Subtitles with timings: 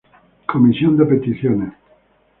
[0.51, 1.73] Comisión de Peticiones.